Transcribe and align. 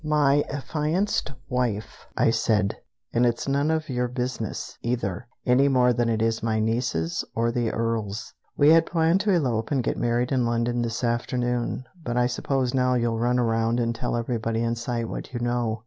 "My 0.03 0.41
affianced 0.49 1.31
wife, 1.47 2.07
I 2.17 2.31
said. 2.31 2.77
And 3.13 3.23
it's 3.23 3.47
none 3.47 3.69
of 3.69 3.87
your 3.87 4.07
business, 4.07 4.79
either, 4.81 5.27
any 5.45 5.67
more 5.67 5.93
than 5.93 6.09
it 6.09 6.23
is 6.23 6.41
my 6.41 6.59
niece's, 6.59 7.23
or 7.35 7.51
the 7.51 7.69
Earl's. 7.69 8.33
We 8.57 8.69
had 8.69 8.87
planned 8.87 9.19
to 9.21 9.31
elope 9.31 9.69
and 9.69 9.83
get 9.83 9.97
married 9.99 10.31
in 10.31 10.43
London 10.43 10.81
this 10.81 11.03
afternoon, 11.03 11.83
but 12.03 12.17
I 12.17 12.25
suppose 12.25 12.73
now 12.73 12.95
you'll 12.95 13.19
run 13.19 13.37
around 13.37 13.79
and 13.79 13.93
tell 13.93 14.17
everybody 14.17 14.63
in 14.63 14.73
sight 14.73 15.07
what 15.07 15.33
you 15.35 15.39
know." 15.39 15.79